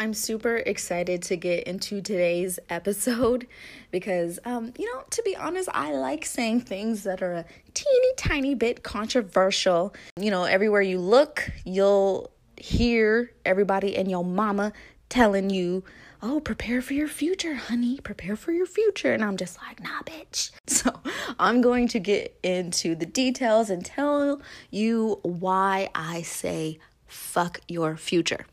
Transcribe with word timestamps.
I'm 0.00 0.14
super 0.14 0.56
excited 0.56 1.20
to 1.24 1.36
get 1.36 1.64
into 1.64 2.00
today's 2.00 2.58
episode 2.70 3.46
because, 3.90 4.38
um, 4.46 4.72
you 4.78 4.90
know, 4.90 5.04
to 5.10 5.22
be 5.22 5.36
honest, 5.36 5.68
I 5.74 5.92
like 5.92 6.24
saying 6.24 6.62
things 6.62 7.02
that 7.02 7.20
are 7.20 7.34
a 7.34 7.44
teeny 7.74 8.14
tiny 8.16 8.54
bit 8.54 8.82
controversial. 8.82 9.94
You 10.18 10.30
know, 10.30 10.44
everywhere 10.44 10.80
you 10.80 10.98
look, 10.98 11.50
you'll 11.66 12.30
hear 12.56 13.30
everybody 13.44 13.94
and 13.94 14.10
your 14.10 14.24
mama 14.24 14.72
telling 15.10 15.50
you, 15.50 15.84
oh, 16.22 16.40
prepare 16.40 16.80
for 16.80 16.94
your 16.94 17.08
future, 17.08 17.56
honey, 17.56 18.00
prepare 18.02 18.36
for 18.36 18.52
your 18.52 18.64
future. 18.64 19.12
And 19.12 19.22
I'm 19.22 19.36
just 19.36 19.58
like, 19.60 19.82
nah, 19.82 20.00
bitch. 20.06 20.50
So 20.66 20.98
I'm 21.38 21.60
going 21.60 21.88
to 21.88 21.98
get 21.98 22.38
into 22.42 22.94
the 22.94 23.04
details 23.04 23.68
and 23.68 23.84
tell 23.84 24.40
you 24.70 25.18
why 25.22 25.90
I 25.94 26.22
say 26.22 26.78
fuck 27.06 27.60
your 27.68 27.98
future. 27.98 28.46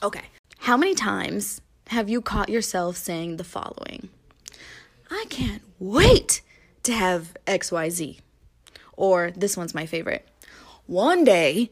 Okay. 0.00 0.22
How 0.64 0.76
many 0.76 0.94
times 0.94 1.62
have 1.86 2.10
you 2.10 2.20
caught 2.20 2.50
yourself 2.50 2.98
saying 2.98 3.38
the 3.38 3.44
following? 3.44 4.10
I 5.10 5.24
can't 5.30 5.62
wait 5.78 6.42
to 6.82 6.92
have 6.92 7.34
XYZ. 7.46 8.18
Or 8.94 9.30
this 9.30 9.56
one's 9.56 9.74
my 9.74 9.86
favorite. 9.86 10.28
One 10.84 11.24
day, 11.24 11.70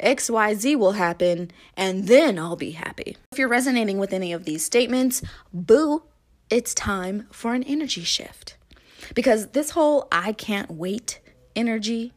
XYZ 0.00 0.76
will 0.76 0.92
happen 0.92 1.52
and 1.76 2.08
then 2.08 2.36
I'll 2.36 2.56
be 2.56 2.72
happy. 2.72 3.16
If 3.30 3.38
you're 3.38 3.48
resonating 3.48 3.98
with 3.98 4.12
any 4.12 4.32
of 4.32 4.44
these 4.44 4.64
statements, 4.64 5.22
boo, 5.52 6.02
it's 6.50 6.74
time 6.74 7.28
for 7.30 7.54
an 7.54 7.62
energy 7.62 8.02
shift. 8.02 8.56
Because 9.14 9.48
this 9.50 9.70
whole 9.70 10.08
I 10.10 10.32
can't 10.32 10.72
wait 10.72 11.20
energy 11.54 12.12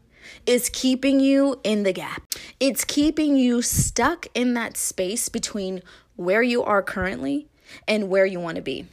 is 0.46 0.70
keeping 0.70 1.20
you 1.20 1.60
in 1.64 1.84
the 1.84 1.94
gap. 1.94 2.24
It's 2.60 2.84
keeping 2.84 3.38
you 3.38 3.62
stuck 3.62 4.26
in 4.34 4.56
that 4.56 4.78
space 4.78 5.30
between 5.30 5.84
where 6.18 6.44
you 6.44 6.64
are 6.64 6.84
currently 6.84 7.48
and 7.88 8.10
where 8.10 8.26
you 8.26 8.40
want 8.40 8.58
to 8.58 8.62
be. 8.62 8.86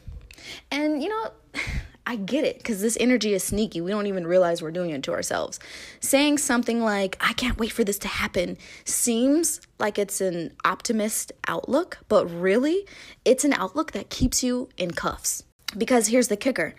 And 0.70 1.02
you 1.02 1.09
know, 1.09 1.32
I 2.07 2.16
get 2.16 2.45
it 2.45 2.59
because 2.59 2.82
this 2.82 2.98
energy 3.01 3.32
is 3.32 3.43
sneaky. 3.43 3.80
We 3.80 3.90
don't 3.90 4.07
even 4.07 4.26
realize 4.26 4.60
we're 4.60 4.71
doing 4.71 4.90
it 4.90 5.02
to 5.04 5.12
ourselves. 5.12 5.59
Saying 6.01 6.37
something 6.37 6.82
like, 6.82 7.16
I 7.18 7.32
can't 7.32 7.59
wait 7.59 7.73
for 7.73 7.82
this 7.82 7.98
to 8.01 8.09
happen, 8.09 8.59
seems 8.85 9.63
like 9.79 9.98
it's 9.98 10.21
an 10.21 10.52
optimist 10.66 11.32
outlook, 11.48 11.98
but 12.09 12.26
really, 12.26 12.87
it's 13.24 13.43
an 13.43 13.54
outlook 13.54 13.93
that 13.93 14.10
keeps 14.10 14.45
you 14.45 14.68
in 14.76 14.91
cuffs. 14.91 15.45
Because 15.76 16.09
here's 16.09 16.29
the 16.29 16.37
kicker 16.37 16.74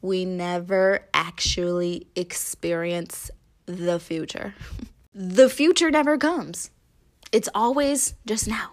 we 0.00 0.24
never 0.24 1.06
actually 1.14 2.08
experience 2.16 3.30
the 3.66 4.00
future. 4.00 4.54
the 5.14 5.48
future 5.48 5.90
never 5.92 6.18
comes, 6.18 6.70
it's 7.30 7.48
always 7.54 8.14
just 8.26 8.48
now. 8.48 8.72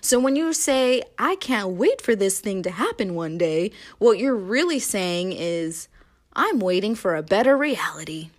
So 0.00 0.18
when 0.18 0.36
you 0.36 0.52
say, 0.52 1.02
I 1.18 1.36
can't 1.36 1.70
wait 1.70 2.00
for 2.00 2.14
this 2.14 2.40
thing 2.40 2.62
to 2.62 2.70
happen 2.70 3.14
one 3.14 3.38
day, 3.38 3.70
what 3.98 4.18
you're 4.18 4.36
really 4.36 4.78
saying 4.78 5.32
is, 5.32 5.88
I'm 6.34 6.58
waiting 6.58 6.94
for 6.94 7.16
a 7.16 7.22
better 7.22 7.56
reality. 7.56 8.30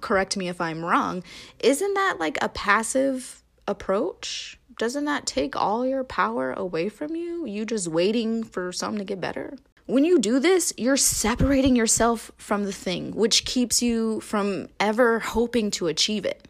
Correct 0.00 0.36
me 0.36 0.48
if 0.48 0.60
I'm 0.60 0.84
wrong. 0.84 1.22
Isn't 1.58 1.94
that 1.94 2.16
like 2.18 2.38
a 2.40 2.48
passive 2.48 3.42
approach? 3.68 4.58
Doesn't 4.78 5.04
that 5.04 5.26
take 5.26 5.54
all 5.54 5.86
your 5.86 6.04
power 6.04 6.52
away 6.52 6.88
from 6.88 7.14
you? 7.14 7.44
You 7.46 7.66
just 7.66 7.88
waiting 7.88 8.42
for 8.42 8.72
something 8.72 8.98
to 8.98 9.04
get 9.04 9.20
better? 9.20 9.58
When 9.84 10.04
you 10.04 10.18
do 10.18 10.38
this, 10.38 10.72
you're 10.78 10.96
separating 10.96 11.76
yourself 11.76 12.30
from 12.38 12.64
the 12.64 12.72
thing, 12.72 13.12
which 13.14 13.44
keeps 13.44 13.82
you 13.82 14.20
from 14.20 14.68
ever 14.78 15.18
hoping 15.18 15.70
to 15.72 15.88
achieve 15.88 16.24
it. 16.24 16.46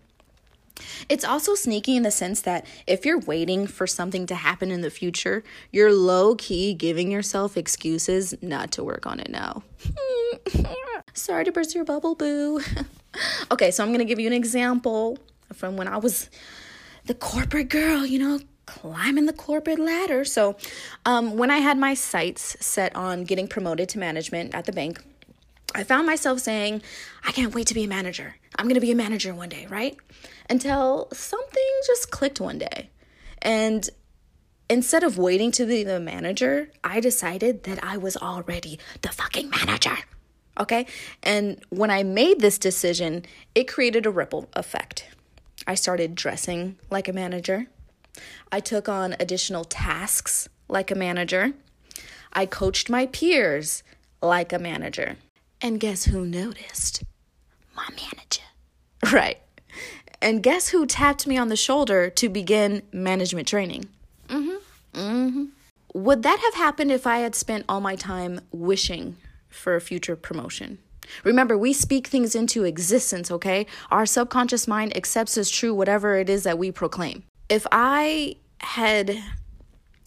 It's 1.11 1.25
also 1.25 1.57
sneaky 1.57 1.97
in 1.97 2.05
the 2.05 2.13
sense 2.13 2.43
that 2.43 2.65
if 2.87 3.05
you're 3.05 3.19
waiting 3.19 3.67
for 3.67 3.85
something 3.89 4.27
to 4.27 4.37
happen 4.37 4.71
in 4.71 4.81
the 4.81 4.91
future, 4.91 5.43
you're 5.73 5.93
low 5.93 6.37
key 6.37 6.73
giving 6.73 7.11
yourself 7.11 7.57
excuses 7.57 8.33
not 8.41 8.71
to 8.73 8.85
work 8.85 9.07
on 9.07 9.19
it 9.19 9.29
now. 9.29 9.65
Sorry 11.13 11.45
to 11.45 11.51
burst 11.51 11.75
your 11.75 11.85
bubble, 11.85 12.15
boo. 12.15 12.61
okay, 13.51 13.73
so 13.73 13.83
I'm 13.83 13.91
gonna 13.91 14.05
give 14.05 14.21
you 14.21 14.29
an 14.29 14.33
example 14.33 15.19
from 15.53 15.77
when 15.77 15.89
I 15.89 15.97
was 15.97 16.31
the 17.07 17.15
corporate 17.15 17.71
girl, 17.71 18.07
you 18.07 18.21
know, 18.21 18.39
climbing 18.67 19.27
the 19.27 19.33
corporate 19.33 19.81
ladder. 19.81 20.25
So, 20.25 20.57
um, 21.05 21.37
when 21.37 21.51
I 21.51 21.59
had 21.59 21.77
my 21.77 21.95
sights 21.95 22.57
set 22.65 22.95
on 22.95 23.25
getting 23.25 23.49
promoted 23.49 23.89
to 23.91 23.99
management 23.99 24.55
at 24.55 24.67
the 24.67 24.73
bank, 24.73 25.03
I 25.75 25.85
found 25.85 26.07
myself 26.07 26.41
saying, 26.41 26.83
I 27.25 27.33
can't 27.33 27.55
wait 27.55 27.67
to 27.69 27.75
be 27.75 27.85
a 27.85 27.89
manager. 27.89 28.37
I'm 28.59 28.67
going 28.67 28.75
to 28.75 28.81
be 28.81 28.91
a 28.91 28.97
manager 28.97 29.35
one 29.35 29.49
day, 29.49 29.67
right? 29.69 29.97
Until 30.49 31.09
something 31.13 31.63
just 31.87 32.11
clicked 32.11 32.41
one 32.41 32.59
day. 32.59 32.91
And 33.41 33.89
instead 34.69 35.03
of 35.03 35.17
waiting 35.17 35.53
to 35.53 35.67
be 35.67 35.85
the 35.85 36.01
manager, 36.01 36.71
I 36.83 37.01
decided 37.01 37.65
that 37.65 37.83
I 37.85 37.97
was 37.97 38.17
already 38.17 38.79
the 39.03 39.11
fucking 39.11 39.51
manager. 39.51 39.97
Okay? 40.59 40.87
And 41.23 41.63
when 41.71 41.91
I 41.91 42.03
made 42.03 42.41
this 42.41 42.59
decision, 42.59 43.25
it 43.55 43.69
created 43.69 44.07
a 44.07 44.11
ripple 44.11 44.49
effect. 44.55 45.07
I 45.67 45.75
started 45.75 46.15
dressing 46.15 46.79
like 46.91 47.09
a 47.09 47.13
manager. 47.13 47.67
I 48.51 48.61
took 48.61 48.89
on 48.89 49.15
additional 49.21 49.65
tasks 49.65 50.49
like 50.69 50.91
a 50.91 50.97
manager. 50.97 51.53
I 52.33 52.47
coached 52.47 52.91
my 52.91 53.07
peers 53.07 53.83
like 54.21 54.53
a 54.53 54.59
manager. 54.59 55.17
And 55.63 55.79
guess 55.79 56.05
who 56.05 56.25
noticed? 56.25 57.05
My 57.75 57.89
manager. 57.91 58.43
Right. 59.13 59.39
And 60.23 60.43
guess 60.43 60.69
who 60.69 60.85
tapped 60.85 61.27
me 61.27 61.39
on 61.39 61.49
the 61.49 61.57
shoulder 61.57 62.11
to 62.11 62.29
begin 62.29 62.83
management 62.93 63.49
training? 63.49 63.87
Mm 64.29 64.45
hmm. 64.45 65.01
Mm 65.01 65.33
hmm. 65.33 65.45
Would 65.95 66.23
that 66.23 66.39
have 66.39 66.55
happened 66.55 66.93
if 66.93 67.07
I 67.07 67.19
had 67.19 67.35
spent 67.35 67.65
all 67.69 67.81
my 67.81 67.97
time 67.97 68.41
wishing 68.53 69.17
for 69.49 69.75
a 69.75 69.81
future 69.81 70.17
promotion? 70.17 70.79
Remember, 71.25 71.57
we 71.57 71.73
speak 71.73 72.07
things 72.07 72.35
into 72.35 72.65
existence, 72.65 73.31
okay? 73.31 73.67
Our 73.91 74.07
subconscious 74.07 74.69
mind 74.69 74.97
accepts 74.97 75.37
as 75.37 75.51
true 75.51 75.75
whatever 75.75 76.17
it 76.17 76.29
is 76.29 76.45
that 76.45 76.59
we 76.59 76.71
proclaim. 76.71 77.25
If 77.49 77.67
I 77.73 78.37
had 78.59 79.19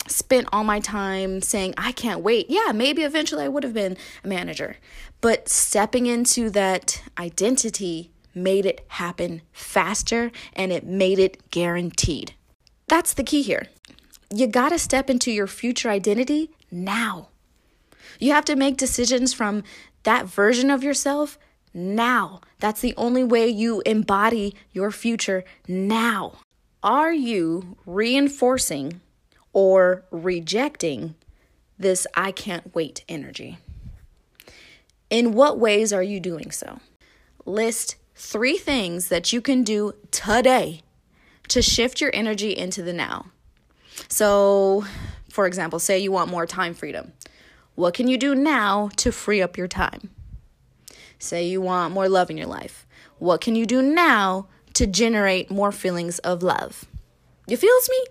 spent 0.07 0.47
all 0.51 0.63
my 0.63 0.79
time 0.79 1.41
saying, 1.41 1.73
I 1.77 1.91
can't 1.91 2.21
wait. 2.21 2.49
Yeah, 2.49 2.71
maybe 2.73 3.03
eventually 3.03 3.43
I 3.43 3.47
would 3.47 3.63
have 3.63 3.73
been 3.73 3.97
a 4.23 4.27
manager. 4.27 4.77
But 5.21 5.47
stepping 5.49 6.05
into 6.05 6.49
that 6.51 7.01
identity 7.17 8.11
made 8.35 8.65
it 8.65 8.83
happen 8.89 9.41
faster 9.51 10.31
and 10.53 10.71
it 10.71 10.85
made 10.85 11.19
it 11.19 11.49
guaranteed. 11.51 12.33
That's 12.87 13.13
the 13.13 13.23
key 13.23 13.41
here. 13.41 13.67
You 14.33 14.47
got 14.47 14.69
to 14.69 14.79
step 14.79 15.09
into 15.09 15.31
your 15.31 15.47
future 15.47 15.89
identity 15.89 16.49
now. 16.71 17.29
You 18.19 18.31
have 18.31 18.45
to 18.45 18.55
make 18.55 18.77
decisions 18.77 19.33
from 19.33 19.63
that 20.03 20.25
version 20.25 20.69
of 20.69 20.83
yourself 20.83 21.37
now. 21.73 22.41
That's 22.59 22.81
the 22.81 22.93
only 22.97 23.23
way 23.23 23.47
you 23.47 23.81
embody 23.85 24.55
your 24.71 24.91
future 24.91 25.43
now. 25.67 26.39
Are 26.81 27.13
you 27.13 27.77
reinforcing 27.85 29.01
or 29.53 30.03
rejecting 30.11 31.15
this 31.77 32.05
I 32.15 32.31
can't 32.31 32.73
wait 32.75 33.03
energy. 33.07 33.57
In 35.09 35.33
what 35.33 35.59
ways 35.59 35.93
are 35.93 36.03
you 36.03 36.19
doing 36.19 36.51
so? 36.51 36.79
List 37.45 37.95
three 38.15 38.57
things 38.57 39.09
that 39.09 39.31
you 39.31 39.41
can 39.41 39.63
do 39.63 39.93
today 40.11 40.81
to 41.49 41.61
shift 41.61 42.01
your 42.01 42.11
energy 42.13 42.55
into 42.55 42.81
the 42.81 42.93
now. 42.93 43.27
So, 44.07 44.85
for 45.29 45.45
example, 45.45 45.79
say 45.79 45.99
you 45.99 46.11
want 46.11 46.31
more 46.31 46.45
time 46.45 46.73
freedom. 46.73 47.13
What 47.75 47.93
can 47.93 48.07
you 48.07 48.17
do 48.17 48.35
now 48.35 48.89
to 48.97 49.11
free 49.11 49.41
up 49.41 49.57
your 49.57 49.67
time? 49.67 50.09
Say 51.19 51.47
you 51.47 51.61
want 51.61 51.93
more 51.93 52.09
love 52.09 52.29
in 52.29 52.37
your 52.37 52.47
life. 52.47 52.85
What 53.17 53.41
can 53.41 53.55
you 53.55 53.65
do 53.65 53.81
now 53.81 54.47
to 54.73 54.87
generate 54.87 55.49
more 55.49 55.71
feelings 55.71 56.19
of 56.19 56.43
love? 56.43 56.85
You 57.47 57.57
feels 57.57 57.89
me? 57.89 58.05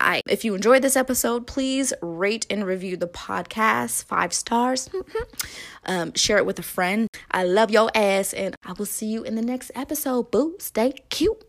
I, 0.00 0.22
if 0.28 0.44
you 0.44 0.54
enjoyed 0.54 0.82
this 0.82 0.96
episode, 0.96 1.46
please 1.46 1.92
rate 2.02 2.46
and 2.50 2.66
review 2.66 2.96
the 2.96 3.08
podcast 3.08 4.04
five 4.04 4.32
stars. 4.32 4.88
um, 5.84 6.12
share 6.14 6.38
it 6.38 6.46
with 6.46 6.58
a 6.58 6.62
friend. 6.62 7.08
I 7.30 7.44
love 7.44 7.70
your 7.70 7.90
ass, 7.94 8.32
and 8.32 8.54
I 8.64 8.72
will 8.72 8.86
see 8.86 9.06
you 9.06 9.22
in 9.22 9.34
the 9.34 9.42
next 9.42 9.70
episode. 9.74 10.30
Boo, 10.30 10.56
stay 10.58 10.94
cute. 11.08 11.46